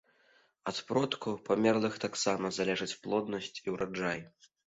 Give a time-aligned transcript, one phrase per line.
[0.69, 4.19] Ад продкаў, памерлых таксама залежыць плоднасць і ўраджай.